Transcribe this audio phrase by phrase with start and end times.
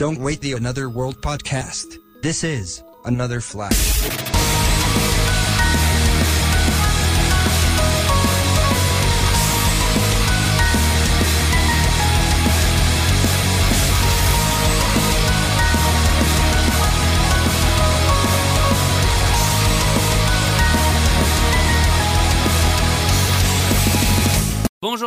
[0.00, 1.98] Don't wait the Another World podcast.
[2.22, 4.39] This is Another Flash.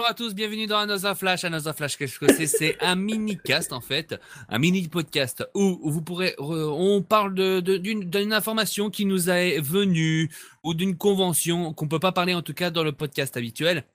[0.04, 1.46] Bonjour à tous, bienvenue dans Another Flash.
[1.46, 2.46] Another Flash, qu'est-ce que c'est?
[2.46, 9.06] C'est un mini-cast en fait, un mini-podcast où vous pourrez, on parle d'une, information qui
[9.06, 10.30] nous est venue
[10.62, 13.86] ou d'une convention qu'on peut pas parler en tout cas dans le podcast habituel.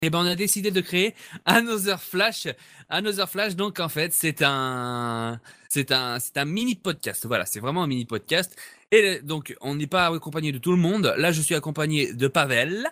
[0.00, 2.48] Et ben on a décidé de créer Another Flash.
[2.88, 7.26] Another Flash, donc en fait c'est un, c'est un, c'est un mini-podcast.
[7.26, 8.56] Voilà, c'est vraiment un mini-podcast.
[8.92, 11.12] Et donc on n'est pas accompagné de tout le monde.
[11.18, 12.86] Là je suis accompagné de Pavel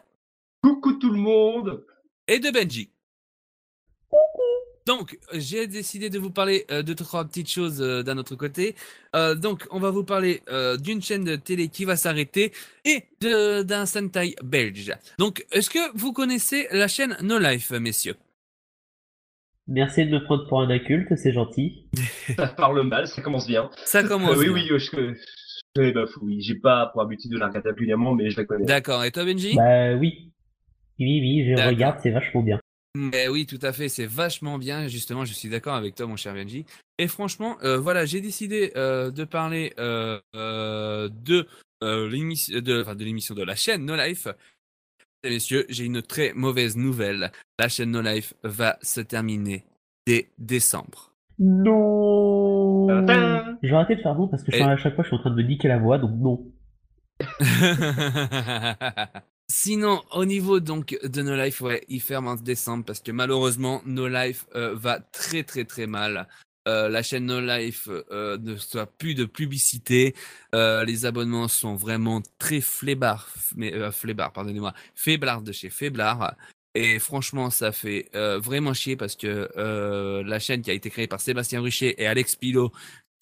[0.63, 1.83] Coucou tout le monde
[2.29, 2.91] et de Benji.
[4.87, 8.75] Donc, j'ai décidé de vous parler euh, de trois petites choses euh, d'un autre côté.
[9.15, 12.53] Euh, donc, on va vous parler euh, d'une chaîne de télé qui va s'arrêter
[12.87, 14.95] et d'un Sentai belge.
[15.19, 18.17] Donc, est-ce que vous connaissez la chaîne No Life, messieurs?
[19.67, 21.91] Merci de me prendre pour un inculte, c'est gentil.
[22.35, 23.69] Ça parle mal, ça commence bien.
[23.85, 24.39] Ça commence.
[24.39, 24.55] Euh, oui, bien.
[24.55, 26.41] oui, euh, je, je Bafou, oui.
[26.41, 28.65] J'ai pas pour habitude de la regarder régulièrement, mais je la connais.
[28.65, 29.05] D'accord.
[29.05, 29.55] Et toi, Benji?
[29.55, 30.33] Bah oui.
[30.99, 32.59] Oui, oui, je regarde, c'est vachement bien.
[33.13, 34.89] Eh oui, tout à fait, c'est vachement bien.
[34.89, 36.65] Justement, je suis d'accord avec toi, mon cher Benji.
[36.99, 41.47] Et franchement, euh, voilà, j'ai décidé euh, de parler euh, euh, de
[41.85, 44.27] euh, l'émission de, enfin, de l'émission de la chaîne No Life.
[45.23, 47.31] Et messieurs, j'ai une très mauvaise nouvelle.
[47.61, 49.65] La chaîne No Life va se terminer
[50.07, 51.13] dès décembre.
[51.39, 55.09] Non Je vais arrêter de faire non parce que je Et- à chaque fois je
[55.09, 56.45] suis en train de me niquer la voix, donc non.
[59.51, 63.81] Sinon, au niveau donc de No Life, ouais, il ferme en décembre parce que malheureusement,
[63.87, 66.29] No Life euh, va très très très mal.
[66.69, 70.15] Euh, la chaîne No Life euh, ne soit plus de publicité.
[70.53, 73.73] Les abonnements sont vraiment très flébards, mais
[74.35, 76.35] pardonnez-moi, faiblards de chez Faiblard.
[76.75, 79.49] Et franchement, ça fait vraiment chier parce que
[80.23, 82.71] la chaîne qui a été créée par Sébastien Rucher et Alex Pilot,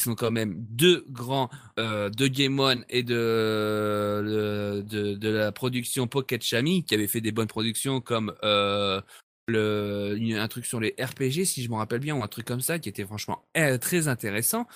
[0.05, 4.85] sont quand même deux grands euh, de Game One et de,
[5.23, 9.01] la production Pocket Chami, qui avait fait des bonnes productions comme euh,
[9.49, 12.61] le, un truc sur les RPG, si je me rappelle bien, ou un truc comme
[12.61, 14.67] ça, qui était franchement euh, très intéressant.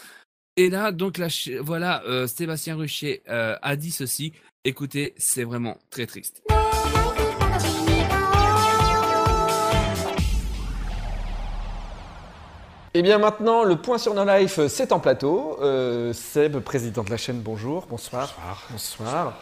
[0.56, 1.20] Et là, donc,
[1.60, 4.32] voilà, euh, Sébastien Rucher euh, a dit ceci.
[4.64, 6.42] Écoutez, c'est vraiment très triste.
[12.92, 15.56] Et bien maintenant, le point sur No Life, euh, c'est en plateau.
[15.62, 17.86] Euh, Seb, président de la chaîne, bonjour.
[17.88, 18.34] Bonsoir.
[18.68, 19.34] Bonsoir.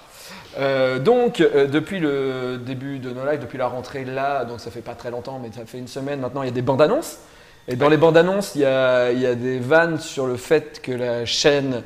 [0.58, 4.70] Euh, donc, euh, depuis le début de No Life, depuis la rentrée là, donc ça
[4.70, 6.82] fait pas très longtemps, mais ça fait une semaine maintenant, il y a des bandes
[6.82, 7.20] annonces.
[7.68, 10.36] Et dans les bandes annonces, il y a, il y a des vannes sur le
[10.36, 11.84] fait que la chaîne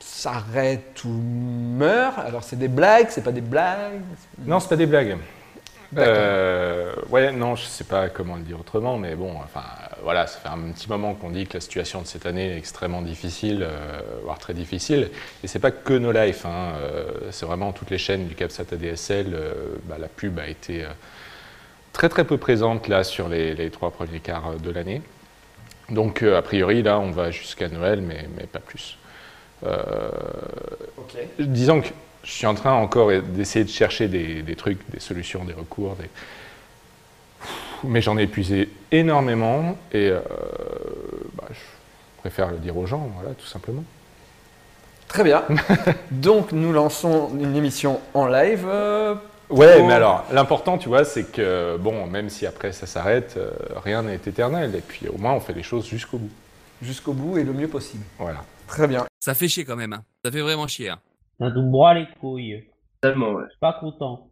[0.00, 2.18] s'arrête ou meurt.
[2.18, 4.02] Alors, c'est des blagues, c'est pas des blagues?
[4.44, 5.16] Non, c'est pas des blagues.
[5.96, 9.62] Euh, ouais, non, je sais pas comment le dire autrement, mais bon, enfin,
[10.02, 12.58] voilà, ça fait un petit moment qu'on dit que la situation de cette année est
[12.58, 15.10] extrêmement difficile, euh, voire très difficile.
[15.42, 18.64] Et c'est pas que No Life, hein, euh, c'est vraiment toutes les chaînes du CapSat
[18.72, 19.32] ADSL.
[19.32, 19.52] euh,
[19.84, 20.88] bah, la pub a été euh,
[21.94, 25.00] très très peu présente là sur les, les trois premiers quarts de l'année.
[25.88, 28.98] Donc, euh, a priori, là, on va jusqu'à Noël, mais, mais pas plus.
[29.64, 30.10] Euh,
[30.98, 31.16] Ok.
[31.38, 31.88] disons que
[32.24, 35.96] je suis en train encore d'essayer de chercher des, des trucs, des solutions, des recours,
[35.96, 36.08] des...
[37.84, 40.20] mais j'en ai épuisé énormément et euh,
[41.34, 41.58] bah, je
[42.18, 43.84] préfère le dire aux gens, voilà, tout simplement.
[45.06, 45.44] Très bien.
[46.10, 48.64] donc, nous lançons une émission en live.
[48.68, 49.14] euh,
[49.48, 53.34] Ouais, pour- mais alors, l'important, tu vois, c'est que, bon, même si après ça s'arrête,
[53.38, 53.50] euh,
[53.82, 56.30] rien n'est éternel, et puis au moins on fait les choses jusqu'au bout.
[56.82, 58.04] jusqu'au bout et le mieux possible.
[58.18, 58.44] Voilà.
[58.66, 59.06] Très bien.
[59.20, 59.94] Ça fait chier quand même.
[59.94, 60.02] hein.
[60.22, 60.90] Ça fait vraiment chier.
[60.90, 60.98] hein.
[61.40, 62.64] Ça nous broie les couilles.
[63.00, 63.44] Tellement, ouais.
[63.46, 64.24] Je suis pas content.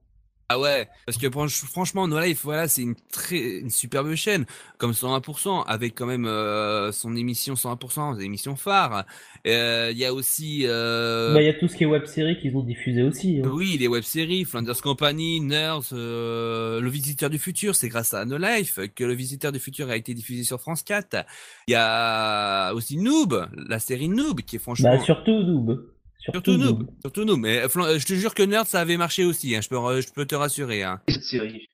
[0.48, 4.46] Ah ouais, parce que franch- franchement, No Life, voilà, c'est une très une superbe chaîne,
[4.78, 9.04] comme 101%, avec quand même euh, son émission 101%, des émissions phares.
[9.48, 12.04] Euh, Il y a aussi, euh, Bah, il y a tout ce qui est web
[12.04, 13.40] série qu'ils ont diffusé aussi.
[13.44, 13.48] hein.
[13.52, 18.38] oui, les web-séries, Flanders Company, Nerds, euh, Le Visiteur du Futur, c'est grâce à No
[18.38, 21.26] Life que Le Visiteur du Futur a été diffusé sur France 4.
[21.66, 24.90] Il y a aussi Noob, la série Noob, qui est franchement...
[24.96, 25.88] Bah, surtout Noob.
[26.32, 27.40] Surtout Noob, surtout Noob.
[27.40, 30.00] Mais euh, Flan- je te jure que Nerd, ça avait marché aussi, hein, je, peux,
[30.00, 30.82] je peux te rassurer.
[30.82, 31.00] Hein.
[31.22, 31.68] Série.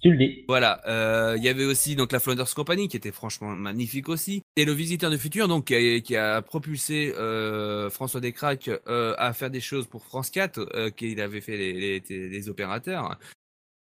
[0.00, 0.44] Tu le dis.
[0.46, 4.42] Voilà, euh, il y avait aussi donc la Flanders Company qui était franchement magnifique aussi,
[4.54, 9.14] et le Visiteur du Futur donc qui a, qui a propulsé euh, François Descraques euh,
[9.18, 13.18] à faire des choses pour France 4, euh, qu'il avait fait les, les, les opérateurs.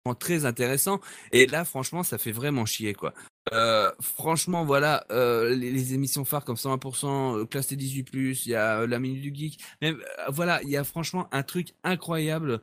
[0.06, 1.02] Vraiment Très intéressant.
[1.34, 3.14] Et là, franchement, ça fait vraiment chier, quoi.
[3.52, 8.86] Euh, franchement, voilà, euh, les, émissions phares comme 120%, euh, classe T18+, il y a
[8.86, 9.96] la Minute du Geek, euh,
[10.30, 12.62] voilà, il y a franchement un truc incroyable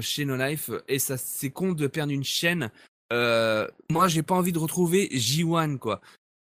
[0.00, 2.70] chez No Life, et ça, c'est con de perdre une chaîne.
[3.10, 6.00] Moi, j'ai pas envie de retrouver J1, quoi.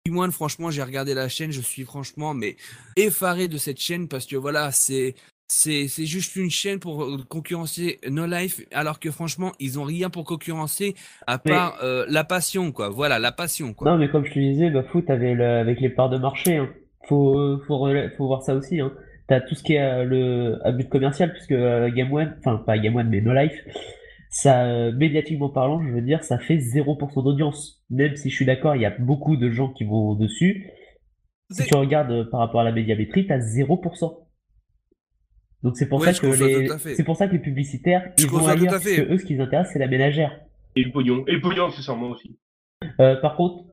[0.08, 2.56] J1, franchement, j'ai regardé la chaîne, je suis franchement, mais
[2.96, 5.16] effaré de cette chaîne, parce que voilà, c'est...
[5.52, 10.12] C'est, juste une chaîne pour euh, concurrencer No Life, alors que franchement, ils ont rien
[10.12, 10.94] pour concurrencer
[11.26, 12.90] à Mais- part euh, la passion, quoi.
[12.90, 13.92] Voilà, la passion, quoi.
[13.92, 16.58] Non, mais comme je te disais, bah, foot avec, le, avec les parts de marché,
[16.58, 16.70] hein.
[17.08, 17.88] Faut, faut,
[18.18, 18.94] faut voir ça aussi, hein.
[19.28, 22.58] T'as tout ce qui est euh, le, à but commercial, puisque euh, Game One, enfin,
[22.58, 23.60] pas Game One, mais No Life,
[24.30, 27.84] ça, médiatiquement parlant, je veux dire, ça fait 0% d'audience.
[27.90, 30.70] Même si je suis d'accord, il y a beaucoup de gens qui vont dessus.
[31.50, 34.29] Si tu regardes par rapport à la médiamétrie, t'as 0%.
[35.64, 38.30] Donc c'est pour Ouais, ça que les, c'est pour ça que les publicitaires, Je ils
[38.30, 40.40] vont parce que eux, ce qui les intéresse, c'est la ménagère.
[40.76, 41.24] Et le pognon.
[41.28, 42.38] Et le pognon, accessoirement aussi.
[43.02, 43.66] Euh, par contre,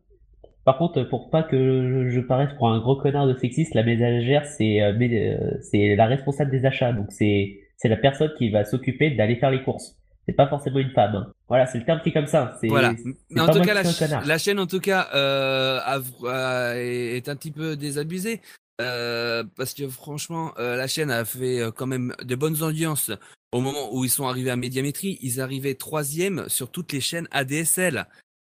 [0.65, 4.44] par contre, pour pas que je paraisse pour un gros connard de sexiste, la ménagère,
[4.47, 6.93] c'est euh, euh, c'est la responsable des achats.
[6.93, 9.97] Donc c'est c'est la personne qui va s'occuper d'aller faire les courses.
[10.27, 11.15] C'est pas forcément une femme.
[11.15, 11.33] hein.
[11.49, 12.59] Voilà, c'est le terme qui est comme ça.
[12.65, 12.94] Voilà.
[12.97, 16.00] c'est Mais en pas tout cas, la, ch- la chaîne, en tout cas, euh, a-
[16.27, 18.41] a- est un petit peu désabusée.
[18.81, 23.11] Euh, parce que franchement, euh, la chaîne a fait euh, quand même de bonnes audiences
[23.52, 25.19] au moment où ils sont arrivés à Médiamétrie.
[25.23, 28.06] Ils arrivaient troisième sur toutes les chaînes ADSL.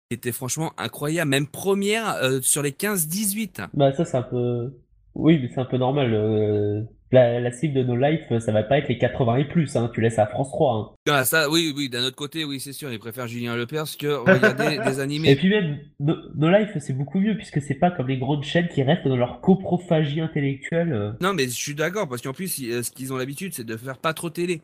[0.09, 1.29] C'était franchement incroyable.
[1.29, 3.67] Même première sur les 15-18.
[3.73, 4.71] Bah ça c'est un peu,
[5.15, 6.87] oui, mais c'est un peu normal.
[7.11, 9.75] La, la cible de No Life, ça va pas être les 80 et plus.
[9.75, 9.91] Hein.
[9.93, 10.75] Tu laisses à France 3.
[10.75, 10.89] Hein.
[11.09, 12.91] Ah, ça, oui, oui, d'un autre côté, oui, c'est sûr.
[12.91, 15.35] Ils préfèrent Julien Lepers que regarder des Et animés.
[15.35, 18.67] puis même, No, No Life, c'est beaucoup mieux puisque c'est pas comme les grandes chaînes
[18.69, 20.93] qui restent dans leur coprophagie intellectuelle.
[20.93, 21.11] euh.
[21.21, 23.63] Non, mais je suis d'accord, parce qu'en plus, ils- euh, ce qu'ils ont l'habitude, c'est
[23.65, 24.61] de faire pas trop télé.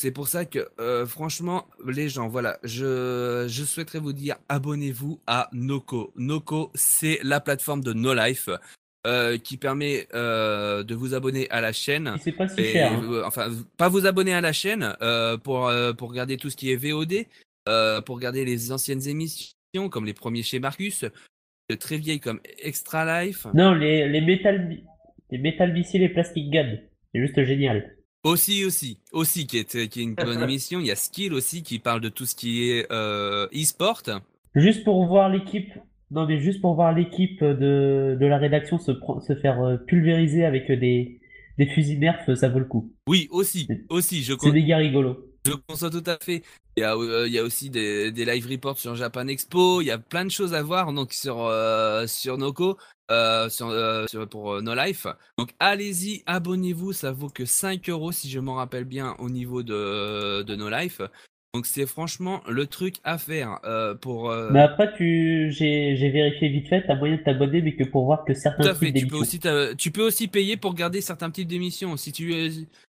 [0.00, 5.20] C'est pour ça que, euh, franchement, les gens, voilà, je, je souhaiterais vous dire, abonnez-vous
[5.26, 6.12] à Noco.
[6.16, 8.48] Noco, c'est la plateforme de No Life
[9.06, 12.14] euh, qui permet euh, de vous abonner à la chaîne.
[12.20, 12.92] C'est pas si Et, cher.
[12.92, 13.02] hein.
[13.10, 16.56] euh, enfin, pas vous abonner à la chaîne euh, pour, euh, pour regarder tout ce
[16.56, 17.26] qui est VOD,
[17.68, 19.54] euh, pour regarder les anciennes émissions,
[19.90, 21.04] comme les premiers chez Marcus,
[21.70, 23.46] de très vieilles comme Extra Life.
[23.54, 24.78] Non, les, les métal,
[25.30, 26.76] les métal missiles et plastic gun.
[27.14, 27.96] C'est juste génial.
[28.24, 30.78] Aussi, aussi, aussi, qui est, qui est une bonne émission.
[30.78, 34.02] Il y a Skill aussi qui parle de tout ce qui est euh, e-sport.
[34.54, 35.72] Juste pour voir l'équipe,
[36.12, 38.92] non mais juste pour voir l'équipe de, de la rédaction se,
[39.26, 41.20] se faire euh, pulvériser avec des,
[41.58, 42.92] des fusils Nerf, ça vaut le coup.
[43.08, 45.16] Oui, aussi, aussi, je, C'est des gars rigolos.
[45.46, 46.42] je conçois tout à fait.
[46.76, 49.80] Il y a, euh, il y a aussi des, des live reports sur Japan Expo.
[49.82, 52.78] Il y a plein de choses à voir donc sur euh, sur Noco,
[53.10, 55.06] euh, sur, euh, sur- pour euh, No Life.
[55.38, 56.92] Donc allez-y, abonnez-vous.
[56.94, 60.70] Ça vaut que 5 euros si je m'en rappelle bien au niveau de de No
[60.70, 61.02] Life.
[61.54, 64.30] Donc c'est franchement le truc à faire euh, pour.
[64.30, 67.84] euh, Mais après, tu, j'ai, j'ai vérifié vite fait, t'as moyen de t'abonner, mais que
[67.84, 68.86] pour voir que Tout certains à fait.
[68.86, 69.38] types Tu peux aussi
[69.76, 71.98] tu peux aussi payer pour garder certains types d'émissions.
[71.98, 72.48] Si tu euh,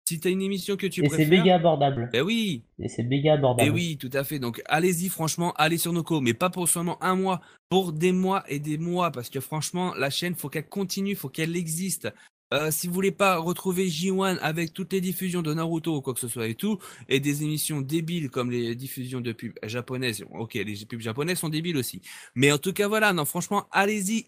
[0.06, 1.38] si as une émission que tu Et c'est préfères.
[1.38, 2.10] méga abordable.
[2.12, 2.62] Ben oui.
[2.78, 3.66] Et c'est méga abordable.
[3.66, 4.38] Et oui, tout à fait.
[4.38, 7.40] Donc allez-y, franchement, allez sur Noco, mais pas pour seulement un mois,
[7.70, 11.30] pour des mois et des mois, parce que franchement, la chaîne, faut qu'elle continue, faut
[11.30, 12.12] qu'elle existe.
[12.52, 16.14] Euh, si vous voulez pas retrouver J1 avec toutes les diffusions de Naruto ou quoi
[16.14, 20.24] que ce soit et tout, et des émissions débiles comme les diffusions de pubs japonaises,
[20.32, 22.02] ok, les pubs japonaises sont débiles aussi.
[22.34, 24.26] Mais en tout cas, voilà, non, franchement, allez-y,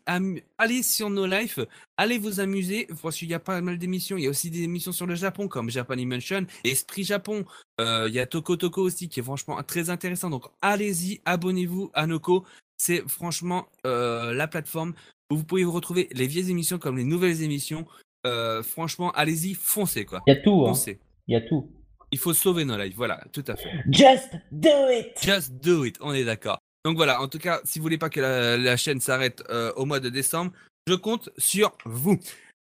[0.58, 1.58] allez sur No Life,
[1.96, 4.62] allez vous amuser, parce qu'il y a pas mal d'émissions, il y a aussi des
[4.62, 7.44] émissions sur le Japon comme Japanimation, Esprit Japon,
[7.80, 10.30] euh, il y a Toko Toko aussi qui est franchement très intéressant.
[10.30, 12.44] Donc allez-y, abonnez-vous à Noco.
[12.76, 14.94] C'est franchement euh, la plateforme
[15.30, 17.86] où vous pouvez vous retrouver les vieilles émissions comme les nouvelles émissions.
[18.26, 20.22] Euh, franchement, allez-y, foncez quoi.
[20.26, 20.68] Il y a tout, hein.
[20.68, 21.00] Foncez.
[21.28, 21.70] Il y a tout.
[22.10, 22.94] Il faut sauver nos lives.
[22.96, 23.70] Voilà, tout à fait.
[23.90, 25.12] Just do it!
[25.22, 25.96] Just do it.
[26.00, 26.58] On est d'accord.
[26.84, 29.72] Donc voilà, en tout cas, si vous voulez pas que la, la chaîne s'arrête euh,
[29.76, 30.52] au mois de décembre,
[30.86, 32.18] je compte sur vous.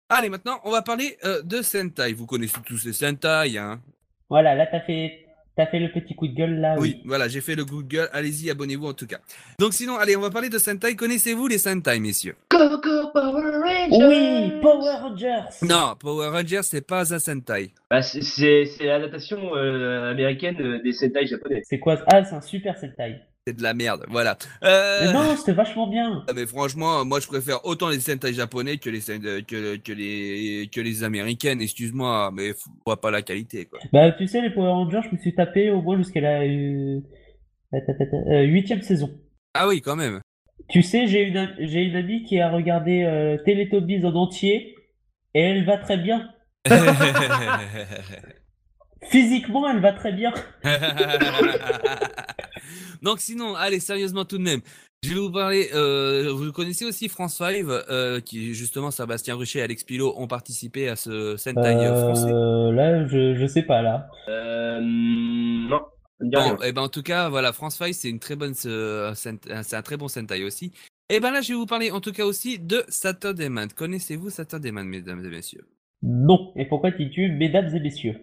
[0.08, 2.12] Allez, maintenant, on va parler euh, de Sentai.
[2.12, 3.80] Vous connaissez tous ces Sentai, hein
[4.28, 5.26] Voilà, là, t'as fait,
[5.56, 7.02] t'as fait le petit coup de gueule, là, Oui, oui.
[7.04, 8.08] voilà, j'ai fait le Google.
[8.12, 9.18] Allez-y, abonnez-vous en tout cas.
[9.58, 10.96] Donc sinon, allez, on va parler de Sentai.
[10.96, 12.36] Connaissez-vous les Sentai, messieurs?
[12.48, 15.48] Coco Power Rangers Oui, Power Rangers!
[15.62, 17.72] Non, Power Rangers, c'est pas un Sentai.
[17.90, 21.62] Bah, c'est l'adaptation euh, américaine euh, des Sentai japonais.
[21.64, 21.98] C'est quoi?
[22.12, 23.20] Ah, c'est un super Sentai.
[23.52, 24.36] De la merde, voilà.
[24.64, 25.06] Euh...
[25.06, 26.24] Mais non, c'était vachement bien.
[26.28, 29.92] ah, mais franchement, moi je préfère autant les Sentai japonais que les euh, que, que
[29.92, 31.60] les que les américaines.
[31.60, 32.54] Excuse-moi, mais
[32.86, 33.80] voit pas la qualité quoi.
[33.92, 37.00] Bah, tu sais, les Power Rangers, je me suis tapé au moins jusqu'à la euh,
[37.72, 39.10] euh, huitième saison.
[39.54, 40.20] Ah oui, quand même.
[40.68, 44.76] Tu sais, j'ai une, j'ai une amie qui a regardé euh, Teletubbies en entier
[45.34, 46.28] et elle va très bien.
[49.04, 50.32] Physiquement, elle va très bien.
[53.02, 54.60] Donc sinon, allez, sérieusement tout de même.
[55.02, 59.60] Je vais vous parler, euh, vous connaissez aussi France 5, euh, qui justement Sébastien Ruchet
[59.60, 62.30] et Alex Pilot ont participé à ce Sentai euh, français?
[62.30, 64.08] Là, je, je sais pas, là.
[64.28, 65.80] Euh, non.
[66.20, 69.82] Bon, et ben en tout cas, voilà, France 5, c'est une très bonne, c'est un
[69.82, 70.72] très bon Sentai aussi.
[71.08, 73.68] Et ben là, je vais vous parler en tout cas aussi de Saturday Man.
[73.74, 75.66] Connaissez-vous Saturday Man, mesdames et messieurs?
[76.02, 76.52] Non.
[76.56, 78.16] Et pourquoi dis-tu, mesdames et messieurs?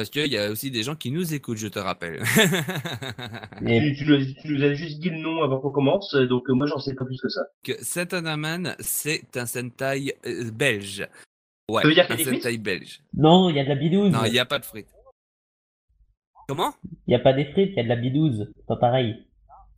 [0.00, 2.22] Parce qu'il y a aussi des gens qui nous écoutent, je te rappelle.
[3.66, 6.48] Et Tu, tu nous- tu nous as juste dit le nom avant qu'on commence, donc
[6.48, 7.42] euh, moi j'en sais pas plus que ça.
[7.62, 11.06] que Saturday Man, c'est un Sentai euh, belge.
[11.70, 13.02] Ouais, Ça veut dire un qu'il y a des Sentai belge.
[13.12, 14.10] non, il y a de la bidouze.
[14.10, 14.88] Non, il n'y a pas de frites.
[16.48, 16.72] Comment?
[17.06, 18.50] Il y a pas des frites, il y a de la bidouze.
[18.66, 19.22] Pas pareil.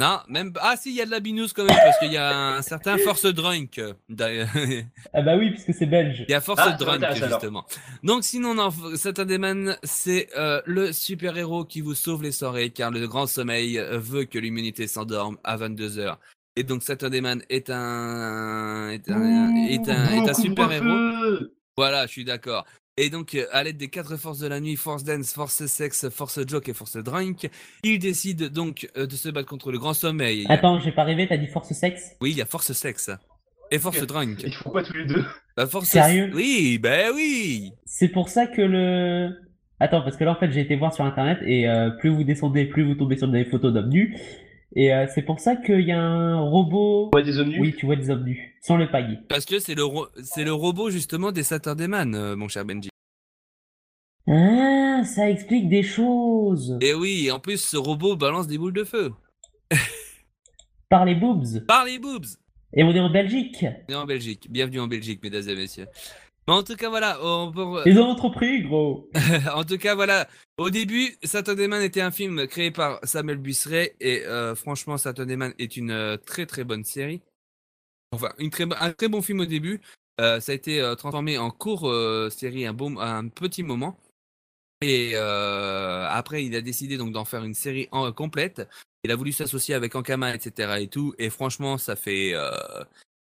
[0.02, 2.16] Non, même ah si, il y a de la binouse quand même parce qu'il y
[2.16, 3.78] a un certain Force Drunk.
[3.78, 3.92] euh.
[5.12, 6.25] Ah bah oui, puisque c'est belge.
[6.26, 7.64] Il y a Force Ah, Drunk justement.
[8.02, 12.71] Donc sinon, non, Saturday Man, c'est euh, le super héros qui vous sauve les soirées
[12.71, 16.16] car le grand sommeil veut que l'humanité s'endorme à 22 h
[16.56, 20.73] Et donc Saturday Man est un est un, est un, est un Beaucoup de super
[20.73, 20.85] héros.
[20.85, 22.66] feu Voilà, je suis d'accord.
[22.99, 26.11] Et donc, euh, à l'aide des quatre forces de la nuit, Force Dance, Force Sex,
[26.11, 27.49] Force Joke et Force Drink,
[27.85, 30.45] il décide donc euh, de se battre contre le grand sommeil.
[30.51, 32.15] Attends, j'ai pas rêvé, t'as dit force sexe?
[32.21, 33.11] Oui, il y a Force Sex
[33.71, 34.43] et Force Drink.
[34.45, 35.25] Ils font quoi tous les deux?
[35.57, 36.31] La force Sérieux?
[36.35, 37.73] Oui, ben oui.
[37.87, 39.31] C'est pour ça que le...
[39.81, 42.25] Attends, parce que là, en fait, j'ai été voir sur Internet, et euh, plus vous
[42.25, 44.17] descendez, plus vous tombez sur des photos d'hommes nus.
[44.75, 47.11] Et euh, c'est pour ça qu'il y a un robot...
[47.14, 49.19] Ouais, des hommes nus Oui, tu vois des hommes nus, sans le paillet.
[49.29, 52.64] Parce que c'est le ro- c'est le robot justement des Saturday Man, euh, mon cher
[52.64, 52.88] Benji.
[54.26, 56.79] Ah, ça explique des choses.
[56.81, 59.12] Et oui, en plus ce robot balance des boules de feu.
[60.88, 61.67] Par les boobs.
[61.67, 62.25] Par les boobs.
[62.75, 63.59] Et on est en Belgique.
[63.88, 64.47] Bienvenue en Belgique.
[64.50, 65.87] Bienvenue en Belgique, mesdames et messieurs.
[66.49, 67.19] Mais en tout cas, voilà.
[67.23, 69.09] On peut- Ils ont entrepris, gros.
[69.55, 70.29] en tout cas, voilà.
[70.59, 75.37] Au début, Saturday Man était un film créé par Samuel Busseret et euh, franchement, Saturday
[75.37, 77.23] Man est une euh, très très bonne série.
[78.13, 79.81] Enfin, une très, un très bon film au début.
[80.21, 81.91] Euh, ça a été transformé en court
[82.31, 83.99] série un, bon, un petit moment.
[84.83, 88.69] Et après, il a décidé donc d'en faire une série en, complète.
[89.05, 90.75] Il a voulu s'associer avec Ankama, etc.
[90.81, 91.15] et tout.
[91.19, 92.35] Et franchement, ça fait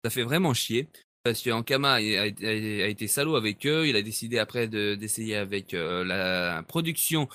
[0.03, 0.89] ça fait vraiment chier.
[1.23, 3.87] Parce que Ankama a, a- a été salaud avec eux.
[3.87, 7.27] Il a décidé après de- d'essayer avec euh, la production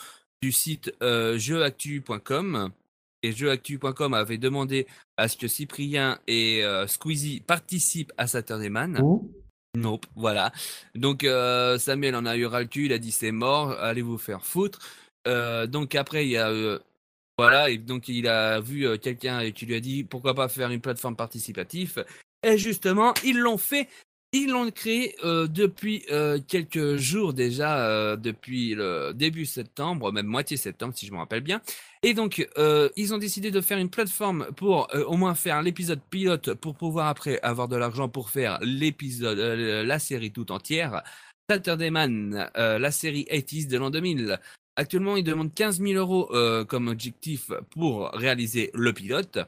[0.42, 2.70] du site euh, jeuactu.com.
[3.22, 9.00] Et jeuactu.com avait demandé à ce que Cyprien et euh, Squeezie participent à Saturday Man.
[9.02, 9.28] Oh.
[9.76, 10.52] Nope, voilà.
[10.94, 14.02] Donc euh, Samuel en a eu ras le cul, il a dit c'est mort, allez
[14.02, 14.78] vous faire foutre?
[15.28, 16.78] Euh, donc après il y a
[17.36, 20.80] voilà et donc il a vu quelqu'un qui lui a dit pourquoi pas faire une
[20.80, 22.04] plateforme participative?
[22.46, 23.88] Et justement ils l'ont fait.
[24.32, 30.26] Ils l'ont créé euh, depuis euh, quelques jours déjà, euh, depuis le début septembre, même
[30.26, 31.62] moitié septembre si je me rappelle bien.
[32.02, 32.46] Et donc,
[32.96, 37.08] ils ont décidé de faire une plateforme pour au moins faire l'épisode pilote pour pouvoir
[37.08, 41.02] après avoir de l'argent pour faire l'épisode, la série tout entière.
[41.50, 44.38] Saturday Man, la série 80s de l'an 2000.
[44.76, 46.30] Actuellement, ils demandent 15 000 euros
[46.66, 49.38] comme objectif pour réaliser le pilote.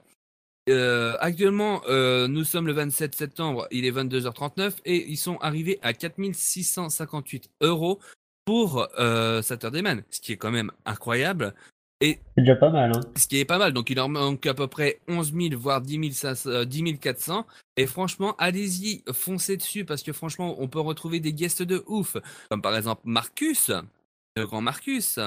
[0.69, 5.79] Euh, actuellement, euh, nous sommes le 27 septembre, il est 22h39 et ils sont arrivés
[5.83, 7.99] à 4658 euros
[8.45, 11.55] pour euh, Saturday Man, ce qui est quand même incroyable.
[12.01, 13.01] Et C'est déjà pas mal, hein.
[13.17, 13.73] ce qui est pas mal.
[13.73, 17.45] Donc, il en manque à peu près 11 000, voire 10, 500, euh, 10 400.
[17.77, 22.17] Et franchement, allez-y, foncez dessus parce que franchement, on peut retrouver des guests de ouf.
[22.51, 23.73] Comme par exemple Marcus,
[24.37, 25.19] le grand Marcus.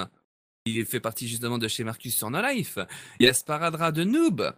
[0.64, 2.78] Il fait partie justement de chez Marcus sur No Life.
[3.18, 4.54] Il y a Sparadra de Noob.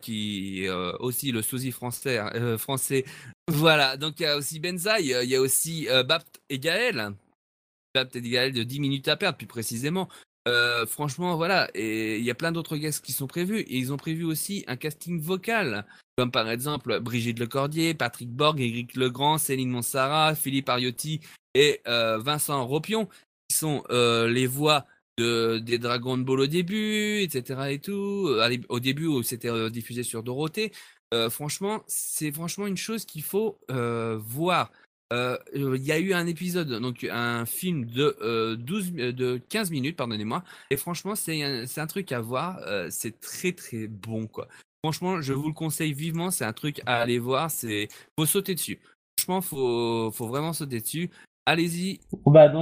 [0.00, 2.18] Qui est euh, aussi le sosie français.
[2.18, 3.04] euh, français.
[3.50, 5.12] Voilà, donc il y a aussi Benzaï.
[5.14, 7.12] euh, Il y a aussi Bapt et Gaël.
[7.94, 10.08] Bapt et Gaël de 10 minutes à perdre, plus précisément.
[10.86, 13.60] Franchement, voilà, et il y a plein d'autres guests qui sont prévus.
[13.60, 15.84] Et ils ont prévu aussi un casting vocal,
[16.16, 21.20] comme par exemple Brigitte Lecordier, Patrick Borg, Éric Legrand, Céline Monsara, Philippe Ariotti
[21.54, 23.08] et Vincent Ropion,
[23.48, 24.86] qui sont les voix
[25.18, 27.60] de, des Dragon Ball au début, etc.
[27.70, 28.28] et tout.
[28.28, 30.72] Euh, Au début, où c'était euh, diffusé sur Dorothée.
[31.14, 34.70] Euh, franchement, c'est franchement une chose qu'il faut voir.
[35.10, 39.70] Il y a eu un épisode, donc un film de, euh, 12, euh, de 15
[39.70, 40.44] minutes, pardonnez-moi.
[40.70, 42.60] Et franchement, c'est un, un truc à voir.
[42.90, 44.48] c'est très très bon, quoi.
[44.84, 46.30] Franchement, je vous le conseille vivement.
[46.30, 47.50] C'est un truc à aller voir.
[47.50, 48.78] C'est faut sauter dessus.
[49.18, 51.10] Franchement, faut faut vraiment sauter dessus.
[51.46, 52.00] Allez-y.
[52.26, 52.52] Bah.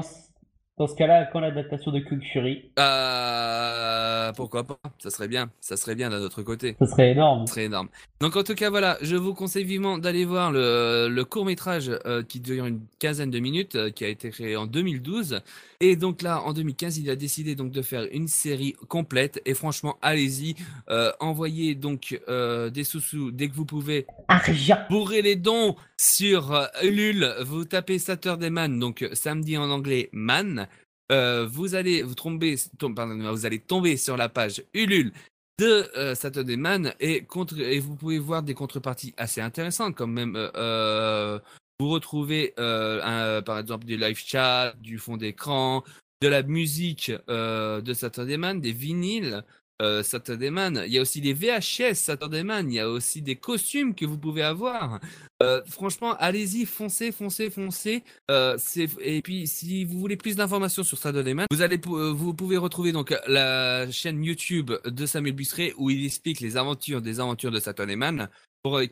[0.79, 5.51] Dans ce cas-là, quand l'adaptation de Kung Fury Euh, pourquoi pas Ça serait bien.
[5.61, 6.77] Ça serait bien d'un autre côté.
[6.79, 7.47] Ça serait énorme.
[7.47, 7.89] Ce serait énorme.
[8.21, 11.91] Donc en tout cas voilà, je vous conseille vivement d'aller voir le, le court métrage
[12.29, 15.41] qui dure une quinzaine de minutes, euh, qui a été créé en 2012.
[15.81, 19.41] Et donc là, en 2015, il a décidé donc de faire une série complète.
[19.45, 20.55] Et franchement, allez-y,
[20.89, 24.07] euh, envoyez donc euh, des sous-sous dès que vous pouvez.
[24.29, 24.79] Argent.
[24.89, 27.35] Bourrez les dons sur euh, Ulule.
[27.45, 30.66] Vous tapez Saturday Man, donc samedi en anglais Man.
[31.13, 35.13] Euh, vous allez vous tomber, vous allez tomber sur la page Ulule
[35.59, 40.13] de euh, Saturday Man et, contre, et vous pouvez voir des contreparties assez intéressantes, comme
[40.13, 41.39] même euh, euh,
[41.79, 45.85] vous retrouvez par exemple du live chat, du fond d'écran,
[46.23, 49.45] de la musique de Saturday Man, des vinyles.
[49.83, 53.23] Euh, Saturday Man, il y a aussi des VHS Saturday Man, il y a aussi
[53.23, 55.01] des costumes que vous pouvez avoir.
[55.43, 58.03] Euh, franchement, allez-y, foncez, foncez, foncez.
[58.31, 58.57] Euh,
[59.01, 63.15] et puis, si vous voulez plus d'informations sur Saturday Man, euh, vous pouvez retrouver donc
[63.27, 67.97] la chaîne YouTube de Samuel Busseret où il explique les aventures des aventures de Saturday
[67.97, 68.29] Man,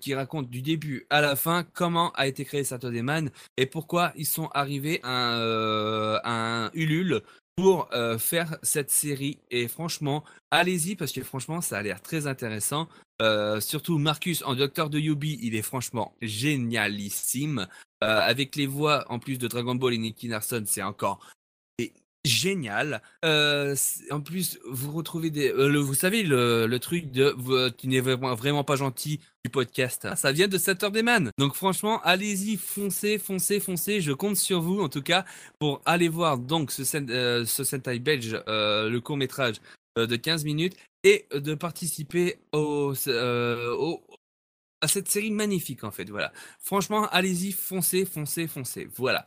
[0.00, 4.12] qui raconte du début à la fin comment a été créé Saturday Man et pourquoi
[4.16, 7.22] ils sont arrivés à un Ulule
[7.56, 9.38] pour euh, faire cette série.
[9.50, 12.88] Et franchement, allez-y parce que franchement, ça a l'air très intéressant.
[13.23, 17.66] Euh, surtout Marcus en Docteur de Yubi, il est franchement génialissime.
[18.02, 21.20] Euh, avec les voix en plus de Dragon Ball et Nicky Larson, c'est encore
[22.24, 23.02] génial.
[23.24, 23.74] Euh,
[24.10, 25.50] en plus, vous retrouvez des.
[25.52, 30.08] euh, vous savez, le, truc de vous- tu n'es vraiment, pas gentil du podcast.
[30.16, 31.30] Ça vient de Saturday Man.
[31.38, 34.00] Donc, franchement, allez-y, foncez, foncez, foncez.
[34.00, 35.24] Je compte sur vous, en tout cas,
[35.58, 39.56] pour aller voir donc ce, euh, ce Sentai belge, euh, le court métrage
[39.96, 44.02] de 15 minutes, et de participer euh, au-
[44.80, 46.08] à cette série magnifique, en fait.
[46.10, 46.32] Voilà.
[46.60, 48.88] Franchement, allez-y, foncez, foncez, foncez.
[48.96, 49.24] Voilà.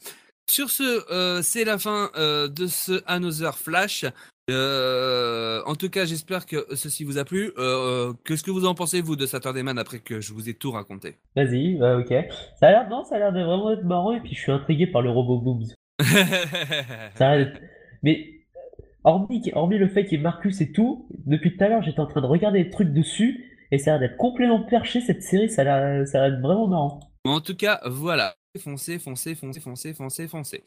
[0.49, 4.05] Sur ce, euh, c'est la fin euh, de ce Another Flash.
[4.49, 7.51] Euh, en tout cas, j'espère que ceci vous a plu.
[8.25, 10.71] Qu'est-ce que vous en pensez, vous, de Saturday Man, après que je vous ai tout
[10.71, 11.17] raconté?
[11.35, 12.13] Vas-y, bah, ok.
[12.55, 14.51] Ça a l'air, non, ça a l'air de vraiment être marrant et puis je suis
[14.51, 15.65] intrigué par le robot Booms.
[17.15, 17.45] Ça a
[18.03, 18.45] Mais
[19.03, 21.99] hormis, hormis le fait qu'il y ait Marcus et tout, depuis tout à l'heure j'étais
[21.99, 25.23] en train de regarder des trucs dessus et ça a l'air d'être complètement perché cette
[25.23, 26.99] série, ça a l'air ça a l'air vraiment marrant.
[27.25, 28.35] En tout cas, voilà.
[28.57, 30.63] Foncez, foncez, foncez, foncez, foncez, foncez.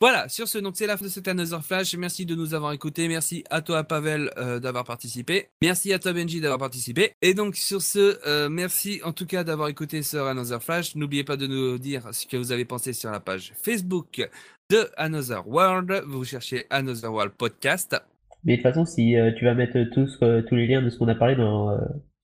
[0.00, 1.96] Voilà, sur ce, donc c'est la fin de cet Another Flash.
[1.96, 3.06] Merci de nous avoir écoutés.
[3.08, 5.46] Merci à toi, Pavel, euh, d'avoir participé.
[5.62, 7.12] Merci à toi, Benji, d'avoir participé.
[7.22, 10.96] Et donc, sur ce, euh, merci en tout cas d'avoir écouté ce Another Flash.
[10.96, 14.28] N'oubliez pas de nous dire ce que vous avez pensé sur la page Facebook
[14.68, 16.02] de Another World.
[16.06, 17.96] Vous cherchez Another World Podcast.
[18.42, 20.98] Mais de toute façon, si euh, tu vas mettre tous, tous les liens de ce
[20.98, 21.70] qu'on a parlé dans,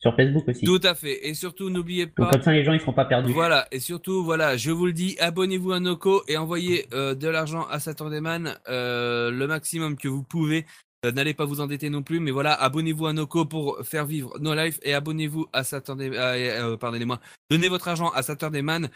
[0.00, 0.64] sur Facebook aussi.
[0.64, 1.28] Tout à fait.
[1.28, 2.30] Et surtout, n'oubliez Donc, pas.
[2.30, 3.32] comme ça les gens ils seront pas perdus.
[3.32, 7.28] Voilà, et surtout, voilà, je vous le dis, abonnez-vous à Noco et envoyez euh, de
[7.28, 10.64] l'argent à Saturday Man, euh, le maximum que vous pouvez.
[11.06, 14.38] Euh, N'allez pas vous endetter non plus, mais voilà, abonnez-vous à Noco pour faire vivre
[14.40, 18.88] nos lives et abonnez-vous à Saturday, euh, euh, pardonnez-moi, donnez votre argent à Saturday Man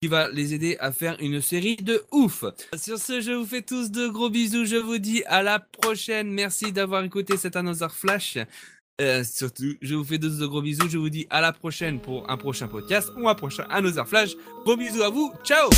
[0.00, 2.44] qui va les aider à faire une série de ouf.
[2.76, 6.32] Sur ce, je vous fais tous de gros bisous, je vous dis à la prochaine.
[6.32, 8.38] Merci d'avoir écouté cet Another Flash.
[9.00, 10.88] Euh, surtout, je vous fais de gros bisous.
[10.88, 14.30] Je vous dis à la prochaine pour un prochain podcast ou un prochain Another Flash.
[14.64, 15.32] Gros bisous à vous.
[15.44, 15.70] Ciao